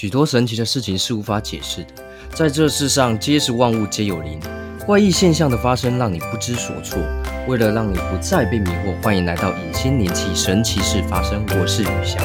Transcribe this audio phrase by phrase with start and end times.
[0.00, 1.88] 许多神奇的事情是无法解释的，
[2.34, 4.40] 在这世上皆是万物皆有灵，
[4.86, 6.98] 怪异现象的发生让你不知所措。
[7.46, 11.44] 为了让你不再被迷惑，欢迎来到隐仙灵气神奇事发生。
[11.50, 12.18] 我是雨翔，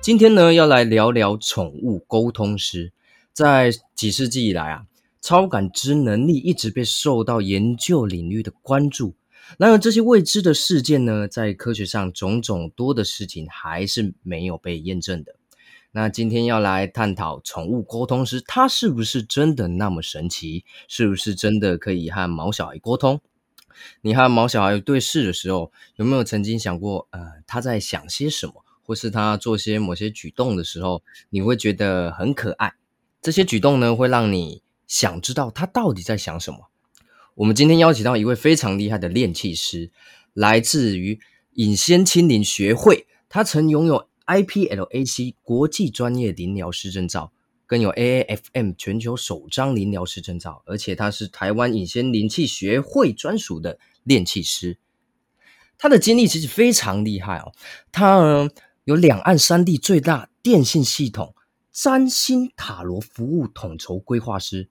[0.00, 2.92] 今天呢要来聊聊宠物沟通师。
[3.32, 4.82] 在几世纪以来啊，
[5.20, 9.16] 超感知能力一直被受到研究领域的关注。
[9.58, 15.34] 然而，这些未知的事件呢，在科学上种种多的事情还是没有被验证的。
[15.94, 20.64] 那今天要来探讨宠物沟通师，它是不是真的那么神奇？
[20.88, 23.20] 是不是真的可以和毛小孩沟通？
[24.00, 32.72] 你和毛小孩对视的时候，有没有曾经想过，呃，他在想些什么，或是他做些某些举动的时候，你会觉得很可爱？
[33.20, 36.70] 这些举动呢，会让你想知道他到底在想什么？
[37.34, 39.90] 我们今天邀请到一位非常厉害的炼气师，
[40.32, 41.20] 来自于
[41.52, 44.08] 隐仙青灵学会，他曾拥有。
[44.26, 47.32] IPLAC 国际专业灵疗师证照，
[47.66, 54.78] 更有 AAFM 全球首张灵疗师证照，而且他是台湾隐仙灵气学会专属的炼气师。
[55.78, 57.52] 他的经历其实非常厉害哦，
[57.90, 58.48] 他呢
[58.84, 61.34] 有两岸三地最大电信系统
[61.72, 64.68] 占星塔罗服务统筹规划师，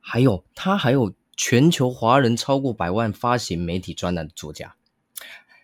[0.00, 4.74] 还有他还有全球华人超过百万发行媒体专栏的作家。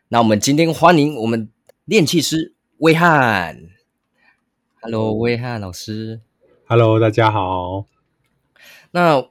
[0.09, 1.51] 那我们今天欢迎我们
[1.85, 2.54] 炼气师。
[2.79, 3.57] 威汉
[4.81, 6.21] ，Hello，威汉老师
[6.67, 7.87] ，Hello，大家好。
[8.91, 9.25] 那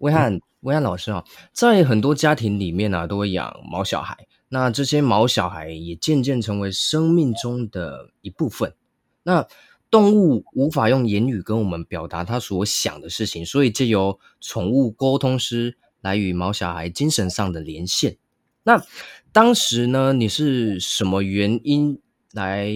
[0.00, 4.26] 威汉，威汉老师啊，在很多家庭里面呢，都会养毛小孩。
[4.48, 8.74] 那这些毛小孩也渐渐成为生命中的一部分。
[9.22, 9.46] 那
[9.90, 18.16] 动物无法用言语跟我们表达他所想的事情，所以借由宠物沟通师来与毛小孩精神上的连线。
[18.64, 18.82] 那
[19.30, 22.00] 当时呢，你是什么原因？
[22.38, 22.72] 来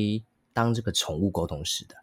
[0.53, 1.95] 当这个宠物沟通师的，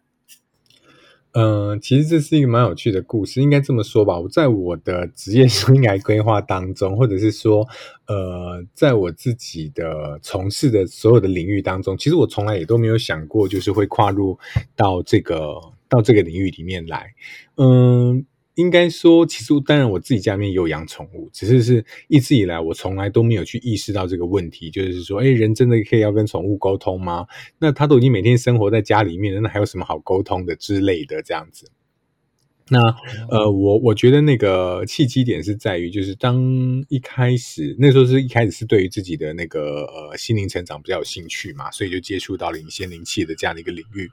[1.32, 4.18] 嗯，其实这是一个蛮有趣的故事，应该这么说吧。
[4.18, 7.68] 我在我的职业生涯规划当中，或者是说，
[8.06, 14.38] 呃，在我自己的从事的所有的领域当中，其实我从来也都没有想过，就是会跨入
[14.74, 15.54] 到这个
[15.88, 17.14] 到这个领域里面来，
[17.56, 18.26] 嗯。
[18.54, 27.26] 应该说，其实当然我自己家里面有养宠物，只是是一直以来我从来都没有去意识到这个问题，就是说，哎，人真的可以要跟宠物沟通吗？
[27.58, 31.70] 那他都已经每天生活在家里面，那还有什么好沟通的之类的这样子。
[32.70, 32.78] 那
[33.28, 36.40] 呃，我我觉得那个契机点是在于，就是当
[36.88, 44.08] 一开始那时候是一开始是对于自己的那个呃心灵成长比较有兴趣嘛，所以就接触到灵仙灵气的这样的一个领域。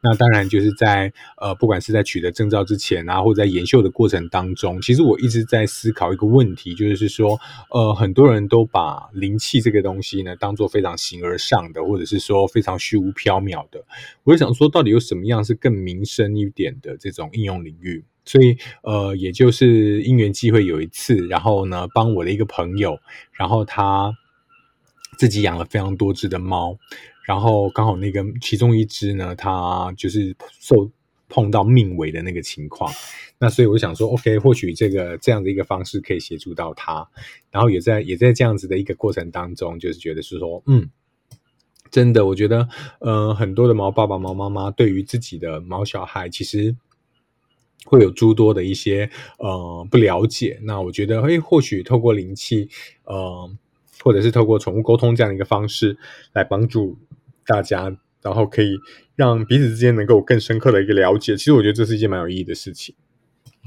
[0.00, 7.38] 那当然就是在呃不管是在取得证照之前啊，或者在研修的过程当中，其实我一直在思考一个问题，就是说
[7.70, 13.84] 呃很多人都把灵气这个东西呢当做非常形而上的，或者是说非常虚无缥缈的。
[14.22, 17.95] 我就想说，到底有什么样是更民生一点的这种应用领域？
[18.26, 22.98] 所以，呃，也就是因缘机会有一次，然后呢，帮我的一个朋友，
[23.32, 24.12] 然后他
[25.16, 26.76] 自己养了非常多只的猫，
[27.24, 30.90] 然后刚好那个其中一只呢，它就是受
[31.28, 32.92] 碰到命危的那个情况，
[33.38, 37.08] 那所以我想说，OK，或许这个这样的一个方式可以协助到他，
[37.52, 40.90] 然后也在也在这样子的一个过程当中，就是觉得是说，嗯，
[41.92, 46.74] 真的，我觉得，呃，很多的猫爸爸、猫妈妈对于自己的毛小孩，其实。
[47.86, 49.08] 会有诸多的一些
[49.38, 52.68] 呃不了解，那我觉得，哎，或许透过灵气，
[53.04, 53.50] 呃，
[54.02, 55.96] 或者是透过宠物沟通这样的一个方式
[56.34, 56.98] 来帮助
[57.46, 58.76] 大家，然后可以
[59.14, 61.36] 让彼此之间能够更深刻的一个了解。
[61.36, 62.94] 其实我觉得这是一件蛮有意义的事情。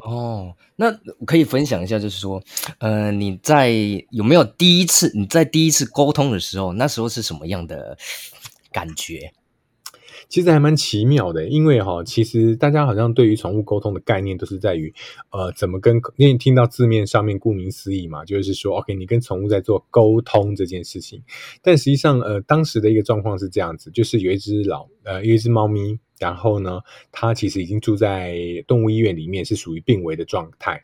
[0.01, 0.91] 哦，那
[1.25, 2.41] 可以分享一下，就是说，
[2.77, 3.69] 呃，你在
[4.11, 7.97] 有没有第一次你在第一次沟通的时候，那时候是什么样的
[8.71, 9.33] 感觉？
[10.29, 14.93] 其实还蛮奇妙的，因为哈，其实大家好像对于宠物沟通的概念都是在于，
[15.31, 21.23] 呃，怎么跟，因为听到字面上面，顾名思义嘛，就是说，OK，你跟宠物在做沟通这件事情。
[21.63, 30.83] 但实际上，呃，当时的一个状况是这样子，就是有一只老，呃，有一只猫咪，然后呢，它其实已经住在动物医院里面，是属于病危的状态。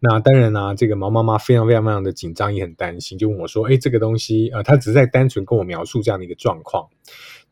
[0.00, 6.88] 那当然呢，这个毛妈妈非常非常非常的紧张，也很担心，就问我说，哎，这个东西，呃，它只是在单纯跟我描述这样的一个状况。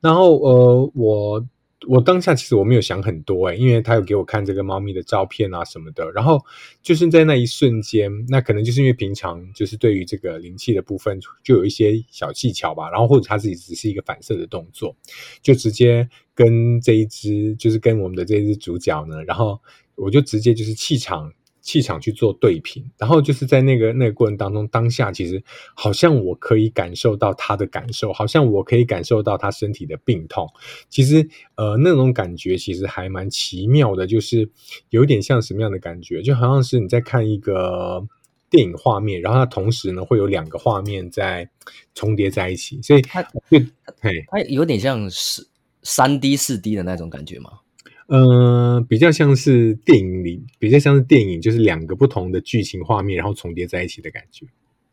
[0.00, 1.46] 然后呃，我
[1.88, 6.10] 我当下其实我没有想很多诶，因为他有给我看这个猫咪的照片啊什么的。
[6.12, 6.44] 然后
[6.82, 12.90] 就是在那一瞬间，那可能就是因为平常就是对于这个灵气的部分就有一些小技巧吧。
[12.90, 14.94] 然后或者他自己只是一个反射的动作，
[15.42, 19.60] 就直接跟这一只就是跟我们的这一只主角呢，然后
[19.94, 21.32] 我就直接就是气场。
[21.68, 25.42] 气场去做对平，然后就是在那个那个过程当中，当下其实
[25.74, 30.48] 好像我可以感受到他的感受，好像我可以感受到他身体的病痛。
[30.88, 34.50] 其实呃那种感觉其实还蛮奇妙的，就是
[34.88, 38.02] 有点像什么样的感觉，就好像是你在看一个
[38.48, 41.50] 电影画面，然后它同时呢会有两个画面在
[41.94, 43.58] 重叠在一起，所以它就
[44.00, 44.10] 嘿。
[44.28, 45.46] 它有点像是
[45.82, 47.60] 三 D、四 D 的那种感觉吗？
[48.08, 54.46] 呃，比较像是电影里，比较像是电影，就是两个不同的剧情画面，然后重叠在一起的感觉。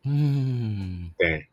[0.04, 1.46] 嗯，对，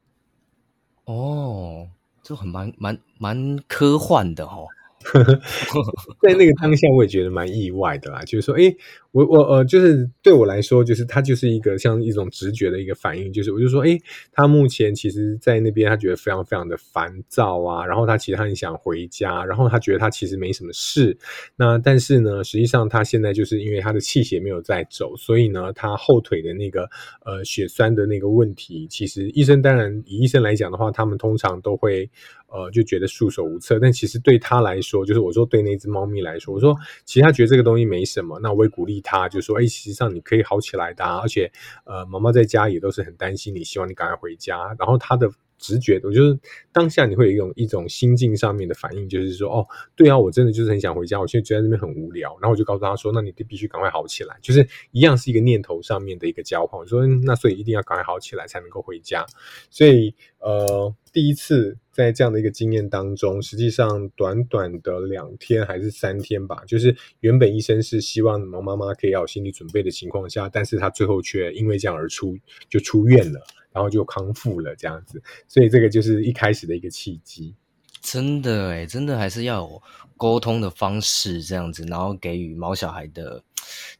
[1.06, 1.88] 哦，
[2.22, 4.68] 这很蛮蛮蛮科幻的哦。
[6.22, 8.22] 在那个当下，我也觉得蛮意外的啦。
[8.24, 8.76] 就是说，诶，
[9.12, 13.32] 我我呃，就是对我来说，就是他就是一个像一种直觉的一个反应。
[13.32, 14.00] 就是我就说，诶，
[14.32, 17.86] 他目前其实，在那边他觉得非常非常的烦躁啊。
[17.86, 21.18] 然后他其实他很想回家，然后他觉得他其实没什么事。
[21.56, 26.90] 那但是呢，实际上他现在就是因为他的气血没有在走，所以呢，他后腿的那个
[27.26, 32.10] 呃血栓的那个问题，其实医生当然以医生来讲的话，他们通常都会。
[32.54, 33.80] 呃，就觉得束手无策。
[33.80, 38.40] 但其实对他来说，就是我说对那只猫咪来说，我说其实他觉得这个东西没什么。
[38.40, 41.04] 那我也鼓励他，就说，哎，实际上你可以好起来的。
[41.04, 41.52] 而且，
[41.86, 44.76] 呃，妈妈在家也都是很担心你，希望你赶快回家。
[44.78, 46.38] 然后他的直觉，我就是
[46.72, 49.66] 当下你会有一种一种心境上面的反应，就是说，哦，
[49.96, 51.20] 对啊，我真的就是很想回家。
[51.20, 52.32] 我现在觉得那边很无聊。
[52.42, 54.38] 然后我就告诉他说，那你必须赶快好起来。
[54.42, 56.80] 就是一样是一个念头上面的一个交换。
[56.80, 59.26] 我说，那所以一定要赶快好起来才能够回家。
[59.70, 61.78] 所以，呃，第一次。
[61.94, 72.36] 在这样的一个经验当中，实际上短短的两天还是三天吧，就是原本医生是希望毛妈妈可以要有心理准备的情况下，但是他最后却因为这样而出
[72.68, 73.40] 就出院了，
[73.72, 77.54] 然后就康复了这样子，所以这个就是一开始的一个契机。
[78.02, 79.84] 真的诶真的还是要有
[80.18, 83.44] 沟通的方式这样子，然后给予毛小孩的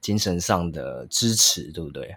[0.02, 2.16] 精神上的支持，对不对？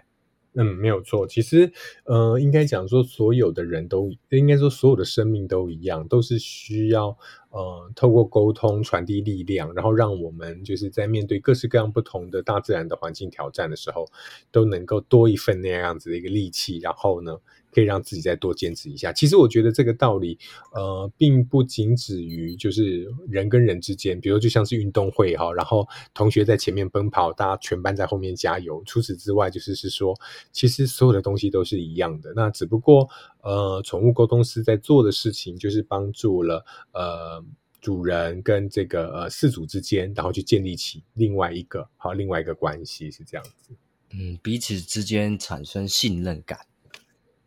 [0.53, 1.27] 嗯，没有错。
[1.27, 1.71] 其实，
[2.05, 7.17] 呃，应该讲说，所有的人都应该说，所有的生命都一样，都是需要。
[7.49, 14.05] 呃，透过沟通传递力量，然后让我们就是在面对各式各样不同的大自然的环境挑战的时候，
[14.51, 17.39] 都能够多一份那样子的一个力气，然后呢，
[17.77, 19.13] 可以让自己再多坚持一下。
[19.13, 20.39] 其实我觉得这个道理，
[20.73, 28.81] 呃，并不仅止于就是人跟人之间，比如就像是运动会哈，然后同学在前面奔跑，大家全班在后面加油。
[28.87, 30.19] 除此之外，就是是说，
[30.51, 32.33] 其实所有的东西都是一样的。
[32.35, 33.07] 那只不过。
[33.43, 37.41] 呃，宠物沟通师在做的事情就是帮助了呃
[37.79, 43.73] 主人跟这个呃饲主之间，然后去建立起另外一个好另外一个关系，是这样子。
[44.11, 46.59] 嗯，彼此之间产生信任感。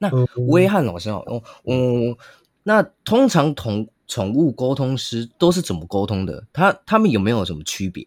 [0.00, 0.11] 那
[0.49, 2.17] 威汉老师哦，嗯，
[2.62, 6.43] 那通常同宠物沟通师都是怎么沟通的？
[6.52, 8.05] 他他们有没有什么区别？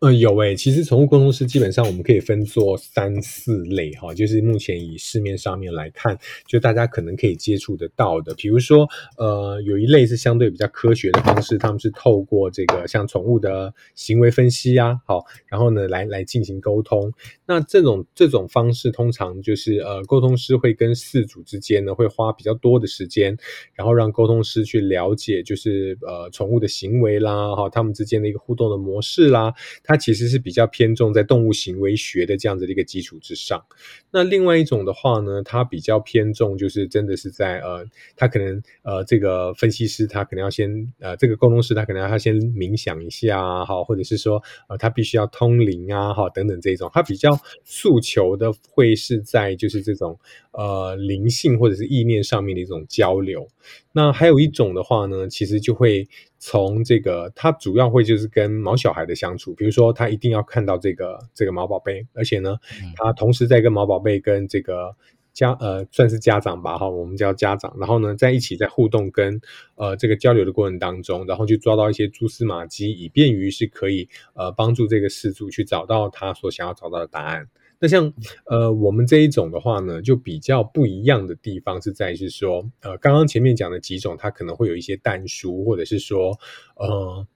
[0.00, 8.88] 嗯， 有诶，其实宠物沟通师基本上我们可以分作三四类哈，就是目前以市面上面来看，就大家可能可以接触得到的，比如说
[9.18, 17.12] 呃，有一类是相对比较科学的方式，他们是透过这个像宠物的行为分析啊，好，然后呢来来进行沟通。
[17.46, 23.36] 那这种这种方式通常就是呃，沟通师会跟饲主之间呢会花比较多的时间，
[23.74, 29.54] 然后让沟通师去了解就是呃宠物的行为啦，哈，他们之间的一个互动的模式是啦。
[29.82, 33.64] 它其实是比较偏重在动物行为学的这样子的一个基础之上。
[34.10, 47.30] 那另外一种的话呢，它比较偏重就是真的是在呃，他可能呃这个分析师他可能要先呃这个沟通师他可能要先冥想一下啊哈，或者是说呃他必须要通灵啊哈等等这种，他比较
[47.64, 50.18] 诉求的会是在就是这种
[50.56, 53.46] 呃灵性或者是意念上面的一种交流。
[53.92, 56.08] 那还有一种的话呢，其实就会。
[56.38, 62.56] 从这个，他主要会就是跟毛小孩的相处，比如说他一定要看到这个这个毛宝贝，而且呢，
[62.94, 64.94] 他同时在跟毛宝贝跟这个
[65.32, 69.40] 家呃算是家长吧哈，我们叫家长，然后呢在一起在互动跟
[69.76, 77.48] 呃这个交流的过程当中，然后去抓到一些蛛丝马迹，以便于是可以呃帮助这个事主去找到他所想要找到的答案。
[77.78, 78.10] 那像
[78.46, 86.38] 呃我们这一种的话呢，就比较不一样的地方是在是说，呃刚刚前面讲的几种，它可能会有一些淡疏，或者是说
[86.76, 87.26] 呃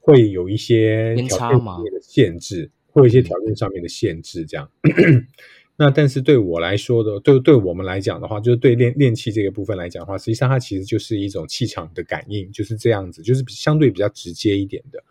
[0.00, 4.70] 会有一些条件上面的限制，会有一些条件上面的限制这样。
[5.76, 15.02] 那但是对我来说的，对对我们来讲的话，就是对练练气这个部分来讲的话，实际上它其实就是一种气场的感应，就是这样子，就是相对比较直接一点的。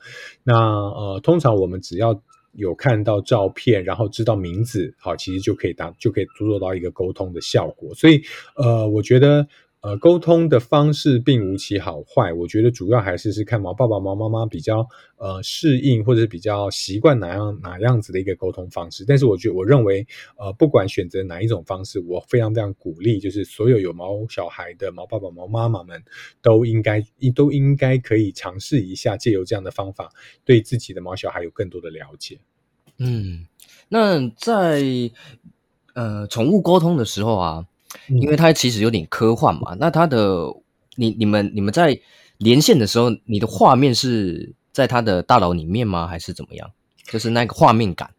[0.44, 2.20] 那呃通常我们只要。
[2.54, 7.94] 有看到照片，然后知道名字，好，其实就可以当，就可以做到一个沟通的效果。
[7.96, 8.22] 所以，
[8.56, 9.48] 呃，我觉得
[9.82, 19.04] 呃，沟通的方式并无其好坏，我觉得主要还是是看毛爸爸、毛妈妈比较呃适应或者是比较习惯哪样哪样子的一个沟通方式。
[19.08, 20.06] 但是我觉我认为，
[20.38, 26.00] 呃，不管选择哪一种方式，我非常非常鼓励，就是所有有毛小孩的毛爸爸、毛妈妈们
[26.44, 30.12] 都应该都应该可以尝试一下，借由这样的方法，
[30.46, 32.38] 对自己的毛小孩有更多的了解。
[33.00, 33.48] 嗯，
[33.90, 34.84] 那在
[35.96, 37.66] 呃宠物沟通的时候啊。
[38.08, 40.46] 因为它其实有点科幻嘛，那它的
[40.96, 42.00] 你你们你们在
[42.38, 46.08] 连线的时候，你的画面是在它的大脑里面吗？
[46.08, 46.72] 还是怎么样？
[47.06, 48.10] 就是那个画面感。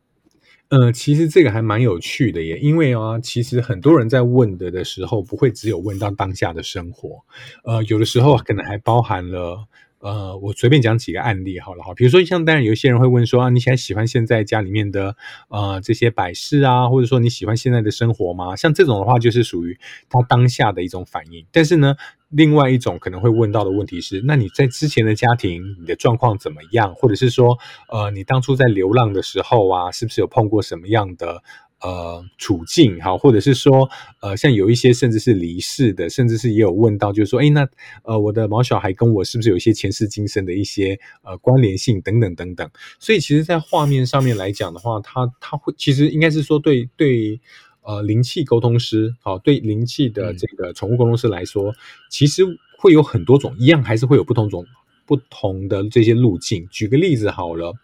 [0.68, 7.22] 呃，其实这个还蛮有趣的耶，因为啊，其实很多人在问的的时候，不会只有问到当下的生活，
[7.64, 9.66] 呃，有的时候可能还包含了。
[10.02, 15.16] 呃，我随便讲几个案例好了哈，比如说像当然有一些人会问说啊，你现在喜欢现在家里面的
[15.48, 18.56] 呃这些摆饰啊，或者说你喜欢现在的生活吗？
[18.56, 19.78] 像这种的话，就是属于
[20.10, 21.46] 他当下的一种反应。
[21.52, 21.94] 但是呢，
[22.30, 26.92] 另外一种可能会问到的问题是，那你在之前的家庭，你的状况怎么样？
[26.96, 27.56] 或者是说，
[27.88, 31.42] 呃，你当初在流浪的时候啊，是不是有碰过什么样的？
[31.82, 37.68] 呃，处境好，或者是说，呃，像有一些甚至是离世的，甚至是也有问到，就是说，哎，那
[38.04, 42.70] 呃，我的毛小孩跟我是不是有一些前世今生的一些呃关联性等等等等。
[43.00, 47.40] 所以，其实，在画面上面来讲的话，它它会其实应该是说，对对，
[47.82, 51.74] 呃，灵气沟通师，好，对灵气的这个宠物沟通师来说，
[52.08, 52.44] 其实
[52.78, 54.64] 会有很多种，一样还是会有不同种。
[55.12, 57.74] 不同的这些路径，举个例子好了。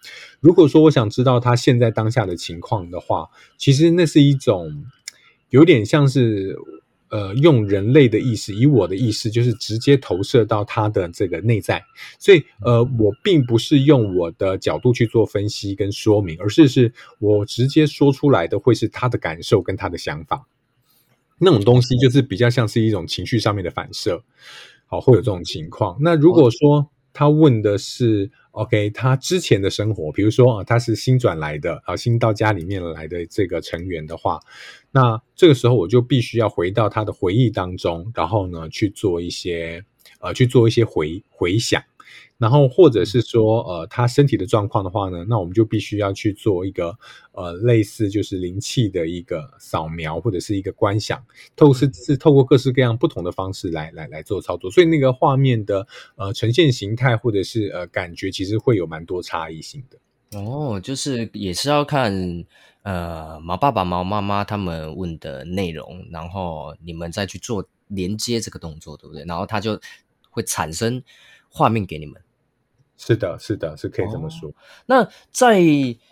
[0.40, 4.86] 如果说我想知道他现在当下的情况的话，其实那是一种
[5.50, 6.56] 有点像是
[7.10, 11.84] 呃，用人类的意识，以我的意识，就是直接投射到他的这个内在。
[12.18, 20.46] 所以呃，我并不是用我的角度去做分析跟说明，而是是我直接说出来的会是他的感受跟他的想法。
[21.38, 24.22] 那种东西就是比较像是一种情绪上面的反射，
[24.86, 25.96] 好，会有这种情况。
[26.00, 34.40] 那如果说他问的是，OK，他之前的生活，比如说啊，他是新转来的啊，新到家里面来的这个成员的话，
[34.92, 39.84] 那这个时候我就必须要回到他的回忆当中，然后呢去做一些
[40.20, 41.82] 呃，去做一些回回想。
[42.38, 46.96] 然后或者是说，呃，他身体的状况的话呢，那我们就必须要去做一个，
[47.32, 51.20] 呃，类似就是灵气的一个扫描或者是一个观想，
[51.56, 60.38] 透是是透过各式各样不同的方式来来来做操作，所以那个画面的呃呈现形态或者是呃感觉，其实会有蛮多差异性的。
[60.38, 62.44] 哦，就是也是要看
[62.82, 69.24] 呃毛爸爸毛妈妈他们问的内容，然后你们再去做连接这个动作，对不对？
[69.24, 69.80] 然后它就
[70.30, 71.02] 会产生
[71.48, 72.22] 画面给你们。
[72.98, 74.52] 是的，是的，是可以这么说。
[74.86, 75.62] 那在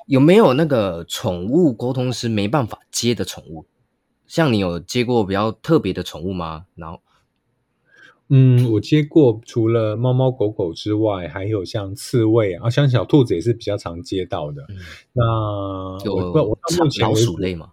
[0.07, 3.67] 有没有那个宠物沟通师没办法接的宠物？
[4.27, 6.67] 像你有接过比较特别的宠物吗？
[6.75, 7.01] 然后，
[8.29, 14.67] 嗯，我接过除了猫猫狗狗之外，还有像刺猬啊，像小兔子也是比较常接到的。
[15.13, 15.23] 那
[16.05, 17.73] 有我我目前老鼠类吗？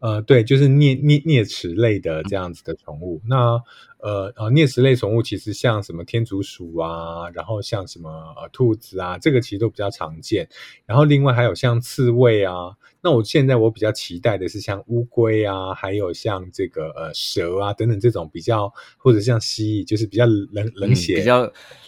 [0.00, 3.20] 呃，对，就是啮啮啮齿类的这样子的宠物。
[3.26, 3.62] 那
[3.98, 10.48] 呃呃，啮齿类宠物其实像什么天竺鼠啊，然后像什么呃兔子啊，这个其实都比较常见。
[10.86, 12.54] 然后另外还有像刺猬啊，
[13.02, 21.42] 那我现在我比较期待的是像乌龟啊，还有像这个呃蛇啊等等这种比较，或者像蜥蜴，就是比较冷冷血、比较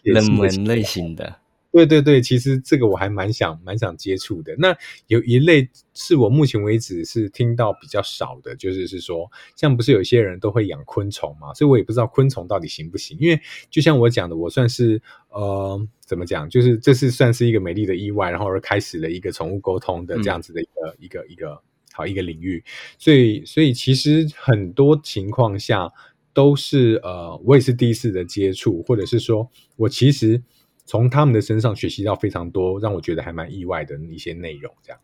[0.04, 1.41] 冷门类型的。
[1.72, 4.54] 对对对，其实这个我还蛮想蛮想接触的。
[4.58, 4.76] 那
[5.06, 13.16] 有一类是我目前为止是听到比较少的，就是是说，像不是有些人都会养昆虫嘛，所以我也不知道昆虫到底行不行。
[13.18, 15.00] 因为就像我讲的，我算是
[15.30, 21.58] 呃怎么讲，就是这是算是一个美丽的意外，然后而开始了一个宠物沟通的这样子的一个一个一个
[21.92, 22.62] 好一个领域。
[22.98, 25.90] 所以所以其实很多情况下
[26.34, 30.42] 都是呃我也是第一次的接触，或者是说我其实。
[30.84, 34.74] 从他们的身上学习到非常多，让我觉得还蛮意外的一些内容。
[34.82, 35.00] 这样，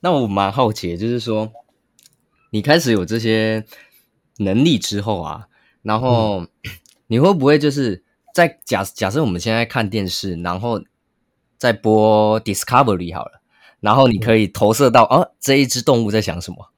[0.00, 1.50] 那我蛮好奇，就是说，
[2.50, 3.64] 你开始有这些
[4.38, 5.48] 能力之后啊，
[5.82, 6.46] 然后
[7.08, 10.82] 你会不会就是在假假设我们现在看电视，然后
[11.56, 13.40] 在播 Discovery 好了，
[13.80, 16.70] 然后你可以投射到啊这一只动物在想什么？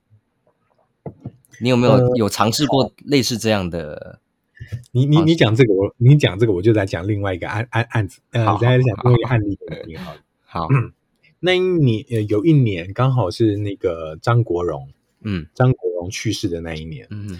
[1.60, 4.20] 你有没有有尝试过类似这样的？
[4.92, 10.16] 你你你讲这个，我你讲这个，我就在讲另外一个案案案子，呃，在讲另外一个案例给你听好。
[10.42, 10.68] 好，
[11.40, 14.88] 那一年呃，有一年刚好是那个张国荣，
[15.22, 17.36] 嗯，张国荣去世的那一年，嗯，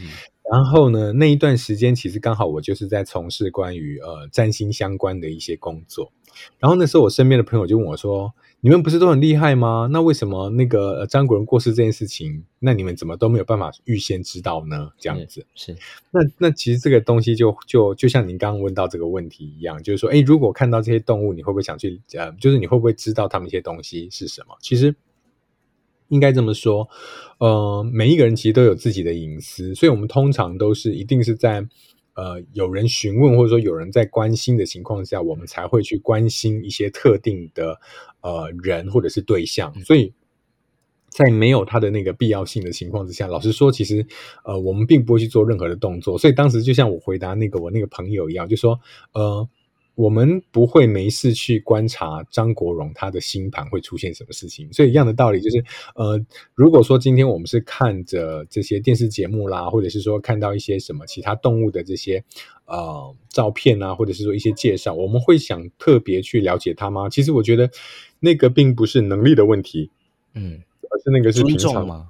[0.53, 6.13] 然后呢，那一段时间其实刚好我就是在从事关于呃占星相关的一些工作。
[6.59, 8.35] 然后那时候我身边的朋友就问我说
[8.67, 9.89] ：“你们不是都很厉害吗？
[9.93, 15.73] 那为什么那个呃张国荣过世这件事情，那你们怎么都没有办法预先知道呢？”这样子是
[16.11, 24.57] 那那其实这个东西就就就像您刚刚问到这个问题一样，就是说，哎，如果看到这些动物，你会不会想去呃，就是你会不会知道他们一些东西是什么？
[24.61, 24.93] 其实
[26.09, 26.89] 应该这么说，
[27.39, 31.65] 呃，每一个人其实都有自己的隐私，所以我们通常都是一定是在
[32.15, 37.79] 呃有人询问或者说有人在关心的情况下，我们才会去关心一些特定的
[38.27, 40.13] 呃人或者是对象，所以。
[41.09, 44.05] 在没有他的那个必要性的情况之下，老实说，其实
[44.45, 46.19] 呃，我们并不会去做任何的动作。
[46.19, 48.79] 所以当时就像我回答那个我那个朋友一样，就说
[49.15, 49.49] 呃，
[49.95, 54.71] 我们不会没事去观察张国荣他的星盘会出现什么事情。
[54.75, 55.65] 所以一样的道理，就是
[55.95, 56.21] 呃，
[56.55, 62.23] 如果说今天我们是看着这些电视节目啦，或者是说看到一些什么其他动物的这些
[62.67, 67.09] 呃照片啊，或者是说一些介绍，我们会想特别去了解他吗？
[67.09, 67.71] 其实我觉得
[68.21, 69.91] 那个并不是能力的问题，
[70.35, 70.63] 嗯。
[70.89, 72.09] 而是那个是平常吗？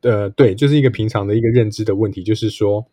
[0.00, 2.86] 呃，对，就是一个平常的一个认知的问题，就是说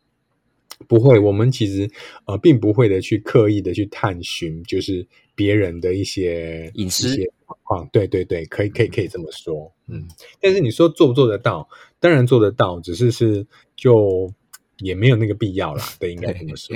[0.89, 1.89] 不会，我们其实
[2.25, 7.89] 呃并不会的去刻意的去探寻，就是别人的一些隐私状况。
[7.93, 10.05] 对对对，可以可以可以这么说，嗯。
[10.41, 11.67] 但是你说做不做得到？
[12.01, 13.47] 当然做得到，只是是
[13.77, 14.29] 就
[14.79, 15.81] 也没有那个必要了。
[15.97, 16.75] 对，应该这么说。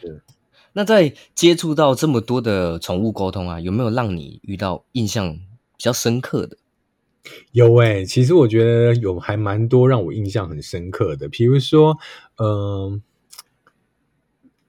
[0.00, 0.20] 是。
[0.78, 6.58] 那在接触到这么多的宠物沟通啊，有没有让你遇到印象比较深刻的？
[7.52, 11.96] 有诶，其实我觉得有还蛮多让我印象很深刻的，比如说，
[12.36, 13.00] 嗯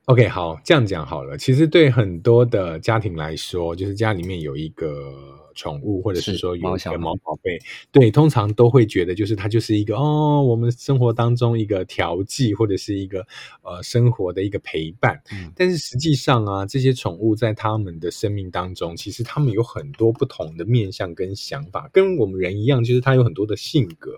[0.05, 1.37] ，OK，好，这样讲好了。
[1.37, 5.13] 其实对很多的家庭来说，就是家里面有一个。
[5.57, 7.59] 宠物，或者是说有一个毛宝贝，
[7.91, 13.25] 对，通常都会觉得就是它就是一个哦，我们生活当中一个调剂，或者是一个
[13.63, 15.19] 呃生活的一个陪伴。
[15.55, 24.11] 但是实际上啊，这些宠物在他们的生命当中，其实他们有很多不同的面向跟想法，跟我们人一样，就是它有很多的性格。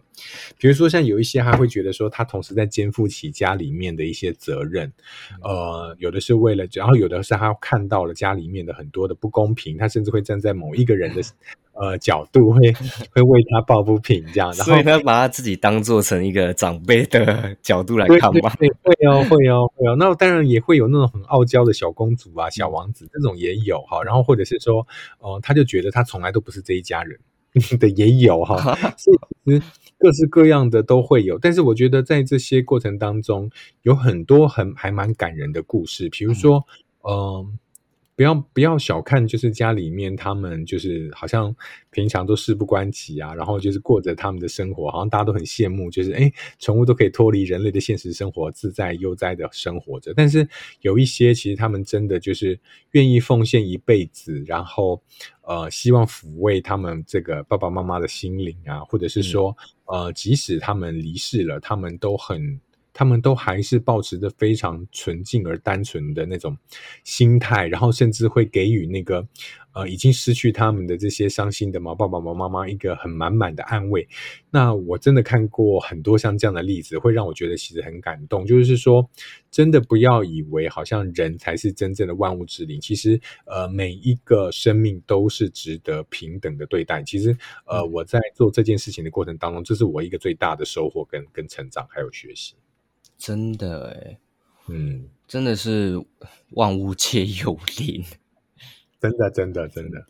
[0.58, 4.92] 比如说像有一些还会觉得说，他同时在肩负起家里面的一些责任，
[5.42, 11.22] 呃，有的是为了，然后有的是他看到了家里面的很多的不公平，他甚至会站在某一个人的。
[11.74, 12.60] 呃，角度会
[13.14, 18.50] 会为他抱不平，这样，所以他把他自己当做成一个长辈的 角度来看吧？
[18.60, 18.68] 会
[19.08, 19.96] 哦，会哦，会哦。
[19.98, 24.04] 那当然也会有那种很傲娇的小公主啊、小王子，这种也有哈。
[24.04, 24.86] 然后或者是说，
[25.20, 27.18] 哦，他就觉得他从来都不是这一家人
[27.80, 28.76] 的，也有哈。
[28.98, 29.62] 所以其实
[29.98, 31.40] 各式各样的都会有。
[31.40, 33.50] 但是我觉得在这些过程当中，
[33.84, 36.66] 有很多很还蛮感人的故事，比如说，
[37.08, 37.58] 嗯。
[38.20, 41.56] 不要不要小看，就是家里面他们就是好像
[41.90, 46.30] 平常都事不关己啊，然后就是过着他们的生活，好像大家都很羡慕，就是哎，
[46.60, 50.14] 宠物都可以脱离人类的现实生活，自在悠哉的生活着。
[50.14, 50.46] 但是
[50.82, 52.60] 有一些其实他们真的就是
[52.92, 55.02] 愿意奉献一辈子，然后
[55.44, 59.56] 呃，希望抚慰他们这个爸爸妈妈的心灵啊，或者是说
[59.86, 62.60] 呃，即使他们离世了，他们都很。
[63.00, 66.58] 他们都还是保持着非常纯净而单纯的那种
[67.06, 69.26] 心态，然后甚至会给予那个
[69.72, 74.06] 呃已经失去他们的这些伤心的毛爸爸、毛妈妈一个很满满的安慰。
[74.52, 78.46] 那我真的看过很多像这样的例子，会让我觉得其实很感动。
[78.46, 79.10] 就是说，
[79.50, 87.02] 真的不要以为好像人才是真正的万物之灵，其实呃每一个生命都是值得平等的对待。
[87.04, 87.34] 其实
[87.66, 92.56] 呃我在做这件事情的过程当中，这是我一个最大的收获跟跟成长还有学习。
[93.20, 94.18] 真的哎，
[94.70, 96.02] 嗯，真的是
[96.52, 98.04] 万物皆有灵，
[99.00, 100.06] 真的，真的，真的。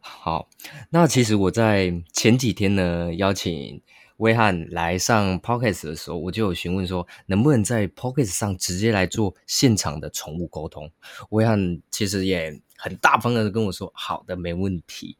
[0.00, 0.48] 好，
[0.90, 3.80] 那其实我在前几天呢，邀请
[4.16, 10.90] 威汉来上 podcast 的时候，我就有询问说，能不能在 podcast 上直接来做现场的宠物沟通。
[11.28, 15.18] 威汉其实也很大方的跟我说，好的，没问题。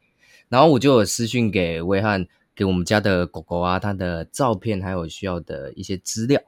[0.49, 6.41] 然后我就有私讯给威汉，给我们家的狗狗啊，它的照片，还有需要的一些资料。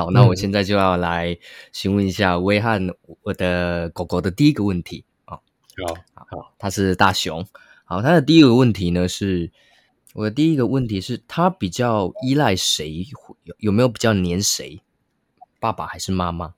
[0.00, 1.36] 好，那我现在就要来
[1.72, 2.88] 询问一下威汉
[3.22, 5.36] 我的狗狗的第一个问题啊。
[6.14, 7.46] 好，好，它是大熊。
[7.84, 9.52] 好，它的第一个问题呢是，
[10.14, 13.06] 我的第一个问题是，它比较依赖谁？
[13.44, 14.80] 有有没有比较黏谁？
[15.58, 16.54] 爸爸还是妈妈？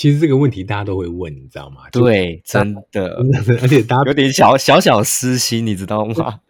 [0.00, 1.82] 其实这个问题大家都会问，你知道吗？
[1.92, 3.22] 对， 真的，
[3.60, 6.40] 而且大家有点小小小私心，你知道吗？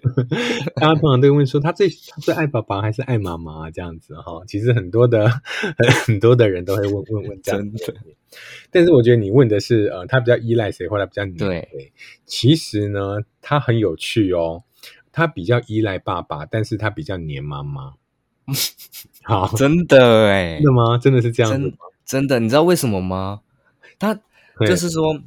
[0.74, 3.70] 大家通常都会问说，他最他最爱爸爸还是爱妈妈？
[3.70, 5.30] 这样子哈，其实很多的
[6.06, 7.94] 很多的人都会问问问这样子。
[8.70, 11.92] 但是我觉得你问的是，呃，他比较依赖谁，或者比较黏谁？
[12.24, 14.62] 其实呢，他很有趣哦，
[15.12, 17.92] 他比较依赖爸爸，但是他比较黏妈妈。
[19.24, 20.96] 好，真的哎真，的吗？
[20.96, 21.76] 真的是这样子吗？
[22.08, 23.42] 真的，你知道为什么吗？
[23.98, 24.18] 他
[24.66, 25.20] 就是说，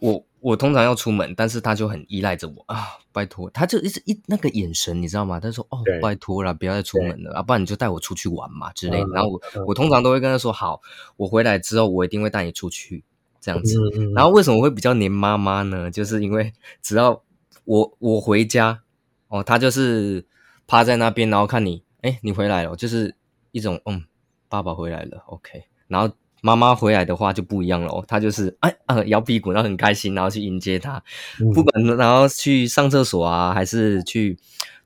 [0.00, 5.40] 我我通常要出门，但是他就很依赖着我啊，拜托，他就一直一那个眼神，你知道吗？
[5.40, 9.06] 他说哦，拜托了，不要再出门了，啊，不然你就带我出去玩嘛之类的。
[9.06, 10.82] 嗯然后我嗯我通常都会跟他说好，
[11.16, 13.02] 我回来之后我一定会带你出去
[13.40, 13.78] 这样子。
[14.14, 15.90] 然后为什么会比较黏妈妈呢？
[15.90, 17.22] 就是因为只要
[17.64, 18.82] 我我回家
[19.28, 20.26] 哦，他就是
[20.66, 23.14] 趴在那边，然后看你，哎，你回来了，就是
[23.52, 24.04] 一种嗯，
[24.52, 25.64] 爸爸回来了，OK。
[25.88, 31.02] 然后妈妈回来的话就不一样了哦，他就是哎啊摇屁股，然后很开心，然后去迎接他，
[31.40, 31.50] 嗯。
[31.54, 34.36] 不管然后去上厕所啊，还是去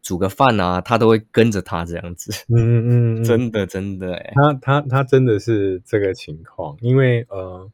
[0.03, 7.69] 煮个饭啊，他都会跟着他这样子，嗯嗯嗯嗯， 真的真的哎，他他他真的是这个情况，因为呃，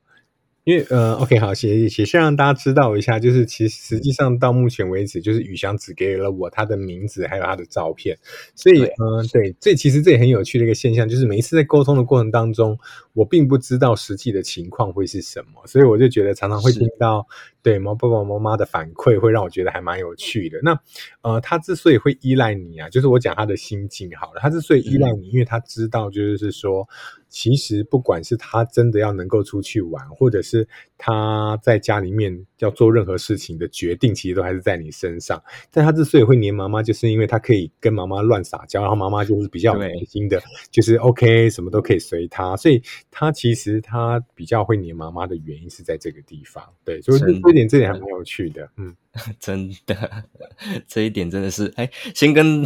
[0.65, 8.17] 因为呃，OK，好，写写先让大家知道一下，就是其实实际上到目前为止，就是宇翔只给了我他的名字还有他的照片，
[8.55, 12.79] 所以嗯呃，对，这其实这也很有趣的一个现象，就是每一次在沟通的过程当中，
[13.13, 17.27] 我并不知道实际的情况会是什么，所以我就觉得常常会是听到
[17.61, 20.61] 对毛爸爸妈妈的反馈，会让我觉得还蛮有趣的。
[20.63, 20.79] 那
[21.23, 24.41] 呃，他之所以会依赖你啊，就是我讲他的心境好了。
[24.41, 26.89] 他之所以依赖你，因为他知道，就是说，
[27.33, 30.69] 其实不管是他真的要能够出去玩，或者是
[30.99, 35.43] 他在家里面要做任何事情的决定，其实都还是在你身上。
[35.71, 40.41] 但他之所以会黏妈妈，就是因为他可以跟妈妈乱撒娇，然后妈妈就是比较对开心的，
[40.71, 46.63] 就是 OK，什么都可以随他，所以他其实他比较会黏妈妈的原因是在这个地方。
[46.85, 48.95] 对，所以这一点这点还蛮有趣的，嗯。
[49.39, 50.25] 真的，
[50.89, 52.65] 这一点真的是，哎，先跟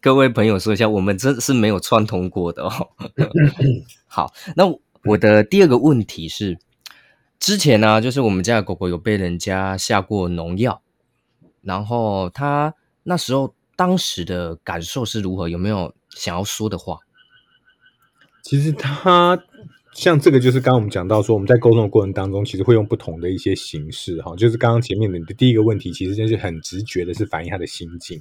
[0.00, 2.70] 各位朋友说一下，我们真是没有串通过的哦。
[4.06, 4.64] 好，那
[5.04, 6.56] 我的第二个问题是，
[7.40, 10.82] 之前呢、就是我们家的狗狗有被人家下过农药，
[11.62, 15.48] 然后它那时候当时的感受是如何？
[15.48, 16.98] 有没有想要说的话？
[18.42, 19.36] 其实它
[19.92, 24.36] 像这个，就是刚刚我们讲到说，我们在沟通的过程当中，其实会用不同的一些形式哈。
[24.36, 28.20] 就是刚刚前面的你的第一个问题，其实就是很直觉的是反映他的心境。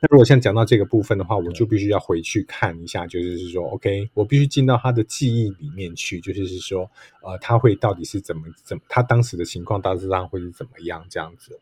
[0.00, 6.90] 那如果像讲到这个部分的话，我就必须要回去看一下，就是是说，OK，我必须进到他的记忆里面去，就是是说，
[7.22, 11.58] 呃，他会到底是怎么怎么，他当时的情况大致上会是怎么样这样子。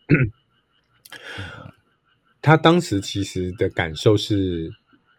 [2.41, 4.71] 他当时其实的感受是，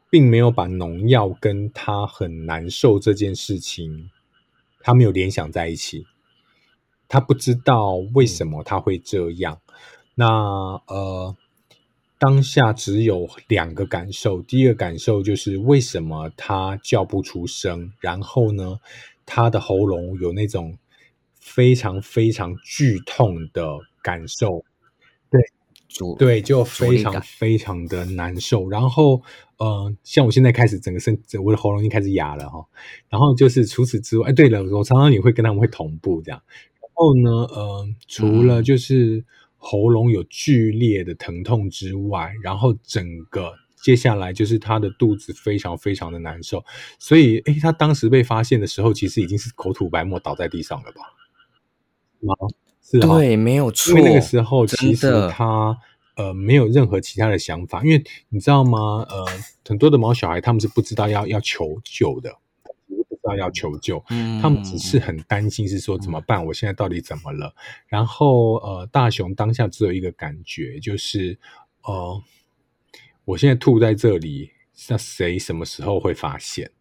[0.09, 4.09] 并没有把农药跟他很难受这件事情，
[4.79, 6.05] 他没有联想在一起。
[7.07, 9.59] 他不知道为什么他会这样。
[10.15, 10.27] 那
[10.85, 11.35] 呃，
[12.19, 14.41] 当下只有两个感受。
[14.41, 18.79] 第一个感受就是为什么他叫不出声，然后呢，
[19.25, 20.77] 他的喉咙有那种
[21.33, 24.63] 非常非常剧痛的感受。
[25.89, 28.69] 主对，就非常非常的难受。
[28.69, 29.21] 然后，
[29.57, 32.63] 呃，像我现在开始整个身，整我的喉咙已经开始哑了哈。
[33.09, 36.41] 然后就是除此之外，哎，对了，我常常也会跟他们会同步这样。
[36.79, 39.25] 然后呢，呃，除了嗯就是
[39.57, 46.63] 喉咙有剧烈的疼痛之外，然后整个接下来就是他的肚子非常非常的难受。
[46.99, 51.01] 所以，哎，他当时被发现的时候，其实已经是口吐白沫倒在地上了吧？
[52.21, 52.35] 吗？
[52.91, 53.91] 对，没有错。
[53.91, 55.77] 因为那个时候其实他
[56.15, 59.05] 呃没有任何其他的想法，因为你知道吗？
[59.09, 59.25] 呃，
[59.67, 62.35] 很多的毛小孩他们是不知道要要求救的，
[62.87, 66.43] 不知道要求救，嗯他们只是很担心是说怎么办？
[66.45, 67.53] 我现在到底怎么了？
[67.87, 71.37] 然后呃，大雄当下只有一个感觉，就是
[71.83, 72.21] 呃，
[73.25, 74.51] 我现在吐在这里，
[74.87, 76.71] 那谁什么时候会发现？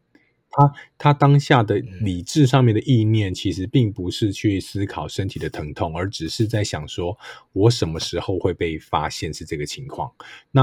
[0.58, 7.16] 他他当下的理智上面的意念，其实并不是去思考身体的疼痛，而只是在想说，
[7.52, 10.12] 我什么时候会被发现是这个情况。
[10.50, 10.62] 那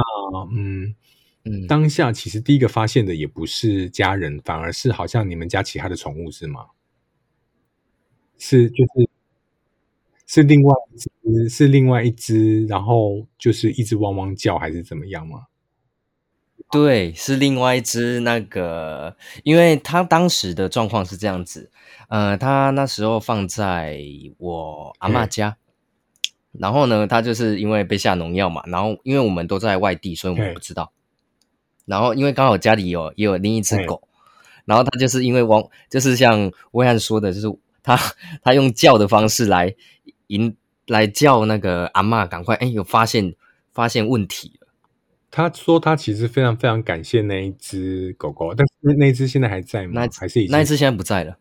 [0.52, 0.94] 嗯
[1.46, 6.66] 嗯当下其实第一个发现的也不是家人，反而是好像你们家其他的宠物是吗？
[8.38, 9.10] 是就是
[10.28, 15.46] 是另外一只，是另外一只，然后就是一直汪汪叫，还是怎么样吗？
[16.72, 21.72] 对，是另外一只那个，因为他当时的状况是这样子，
[22.10, 24.00] 呃，他那时候放在
[24.38, 25.58] 我阿嬷家，
[26.52, 30.92] 然后呢，他就是因为被下农药嘛，然后因为我们都在外地，所以我们不知道。
[31.86, 34.08] 然后因为刚好家里有也有另一只狗，
[34.66, 37.48] 然后他就是因为汪，就是像威汉说的，就是
[37.84, 37.96] 他
[38.44, 39.74] 他 用叫的方式来
[40.28, 43.36] 引来叫那个阿嬷赶快，哎，有发现
[43.72, 44.65] 发现问题了。
[45.36, 50.08] 他说他其实非常非常感谢那一只狗狗，但是那那一只现在还在吗那？
[50.18, 51.38] 还是已经那一只现在不在了。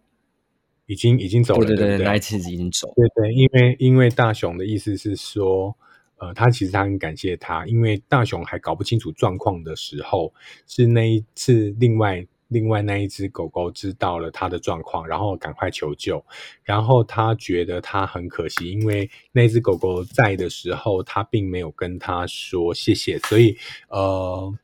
[0.86, 1.64] 已经已经走了？
[1.64, 2.92] 对对对，对对那一次已经走。
[2.96, 5.76] 对对，因为因为大雄的意思是说，
[6.16, 10.34] 呃，他其实他很感谢他，因为大雄还搞不清楚状况的时候，
[10.66, 16.24] 是那一次另外另外那一只狗狗知道了它的状况，然后赶快求救，
[16.62, 23.56] 然后他觉得他很可惜，因为那只狗狗在的时候，他并没有跟他说谢谢，所以
[23.88, 24.54] 呃。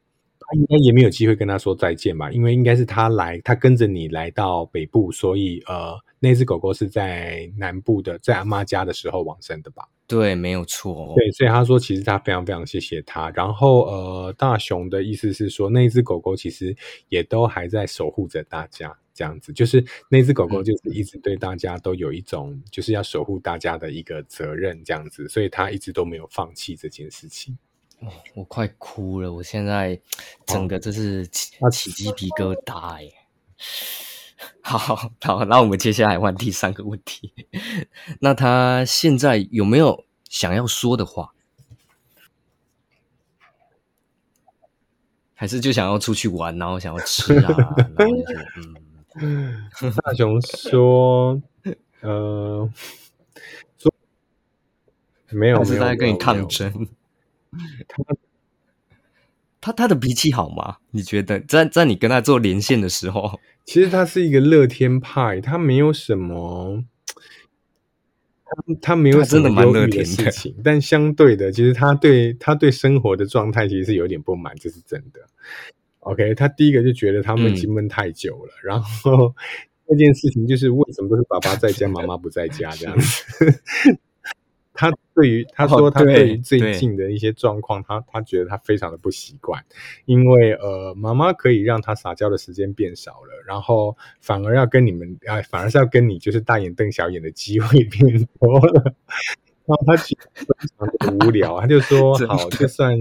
[0.50, 9.88] 他应该也没有机会跟他说再见吧，因为应该是他来，他跟着你来到北部，所以呃，那只狗狗是在南部的，在阿妈家的时候往生的吧？
[10.08, 11.14] 对，没有错。
[11.16, 13.30] 对，所以他说其实他非常非常谢谢他。
[13.30, 16.76] 然后呃，大雄的意思是说，那只狗狗其实
[17.08, 27.56] 也都还在守护着大家，这样子，就是那只狗狗就是一直对大家都有一种就是要守护大家的一个责任，这样子，所以他一直都没有放弃这件事情。
[28.00, 29.32] 哦，我快哭了！
[29.32, 30.00] 我现在
[30.46, 33.10] 整个就是起起鸡皮疙瘩哎。
[34.62, 34.78] 好
[35.20, 37.32] 好，那我们接下来问第三个问题。
[38.20, 41.34] 那他现在有没有想要说的话？
[45.34, 47.48] 还是就想要出去玩，然后想要吃啊？
[47.96, 48.34] 然后就
[49.20, 49.70] 嗯，
[50.04, 51.42] 大雄说，
[52.00, 52.70] 呃，
[53.78, 53.92] 说
[55.30, 56.88] 没有，是在跟你抗争。
[57.88, 58.04] 他
[59.60, 60.76] 他他的脾气好吗？
[60.92, 66.84] 你觉得在在你跟他做连线的时候，其实他是一个乐天派，他没有什么，
[68.44, 70.54] 他他没有真的蛮乐天的事情。
[70.64, 75.20] 但相对的，其实他对他对生活的状态其实是有点不满，这是真的。
[76.00, 79.34] OK，他第一个就觉得他们经闷太久了，然后
[79.86, 83.60] 那件事情就是为什么都是爸爸在家， 妈妈不在家这样子。
[85.14, 89.62] 他对于他说他对于最近的一些状况，他他觉得他非常的不习惯，
[90.06, 98.94] 因为呃妈妈可以让他撒娇的时间变少了，然后反而要跟你们啊，反而是要跟你就是大眼瞪小眼的机会变多了，
[99.66, 100.46] 然后他觉得非
[100.78, 102.96] 常的无聊，他就说好，就算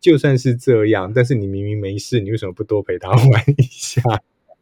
[0.00, 4.02] 就算是这样，但是你明明没事，你为什么不多陪他玩一下？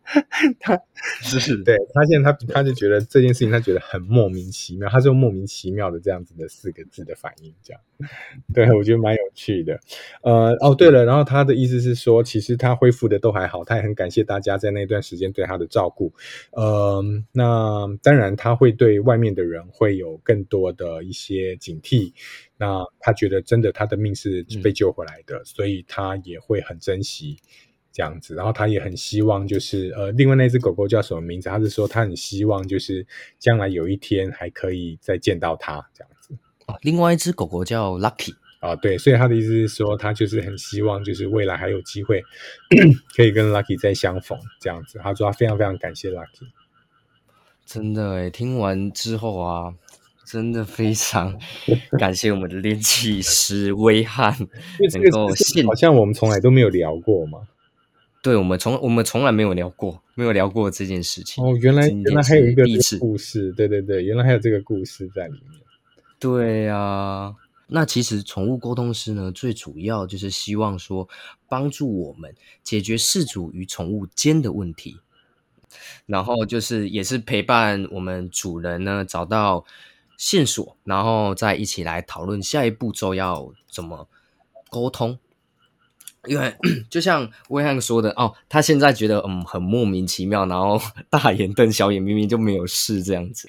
[0.60, 0.80] 他
[1.20, 7.82] 是对他现在他他就觉得这件事情他觉得很莫名其妙，他是用莫名其妙的这样子的四个字的反应，这样
[8.54, 9.80] 对我觉得蛮有趣的。
[10.22, 16.12] 呃哦对了，然后他的意思是说，其实他恢复的都还好，他也很感谢大家在那段时间对他的照顾。
[16.52, 22.12] 呃，那当然他会对外面的人会有更多的一些警惕。
[22.58, 27.36] 那他觉得真的他的命是被救回来的，所以他也会很珍惜。
[27.96, 31.48] 这样子，然后他也很希望，就是呃，另外那只狗狗叫什么名字？
[31.48, 33.06] 他是说他很希望，就是
[33.38, 36.36] 将来有一天还可以再见到它这样子。
[36.66, 42.22] 哦，另外一只狗狗叫 Lucky 啊，对，所以他的意思是说，他就是很希望，就是未来还有机会
[43.16, 44.98] 可以跟 Lucky 再相逢这样子。
[45.02, 46.50] 他说他非常非常感谢 Lucky。
[47.64, 49.74] 真的诶听完之后啊，
[50.26, 51.38] 真的非常
[51.98, 54.36] 感谢我们的练气师威汉，
[54.92, 55.28] 能够
[55.66, 57.48] 好像我们从来都没有聊过嘛。
[58.26, 61.44] 对，我们从我们从来没有聊过，没有聊过这件事情。
[61.44, 62.64] 哦，原来原来还有一个
[62.98, 65.60] 故事，对对对，原来还有这个故事在里面。
[66.18, 67.32] 对呀，
[67.68, 71.08] 那其实宠物沟通师呢，最主要就是希望说
[71.48, 72.34] 帮助我们
[72.64, 74.96] 解决事主与宠物间的问题，
[76.06, 79.64] 然后就是也是陪伴我们主人呢找到
[80.18, 84.08] 线索，然后再一起来讨论下一步骤要怎么
[84.68, 85.16] 沟通。
[86.26, 86.54] 因为
[86.90, 93.48] 就像威汉说的哦，他现在觉得嗯很莫名其妙，然后 大眼瞪小眼，明明就没有事这样子。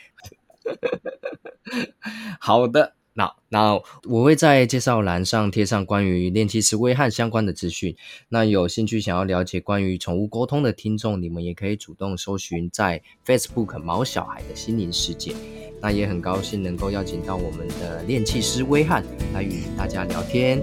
[2.40, 7.96] 好的，那那我会在介绍栏上贴上关于练气师威汉相关的资讯。
[8.30, 15.34] 那有兴趣想要了解关于宠物沟通的听众，你们也可以主动搜寻在 Facebook“ 毛小孩的心灵世界”。
[15.80, 20.60] 那也很高兴能够邀请到我们的练气师威汉来与大家聊天。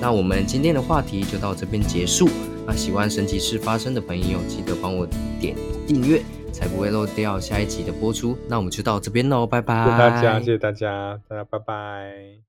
[0.00, 2.28] 那我们今天的话题就到这边结束。
[2.66, 5.06] 那喜欢神奇事发生的朋友，记得帮我
[5.40, 8.36] 点订阅，才不会漏掉下一集的播出。
[8.48, 9.84] 那我们就到这边喽，拜拜！
[9.84, 12.40] 谢谢大家，谢谢大家，大家拜拜。